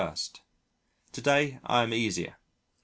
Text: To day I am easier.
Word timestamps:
To 1.11 1.21
day 1.21 1.59
I 1.63 1.83
am 1.83 1.93
easier. 1.93 2.37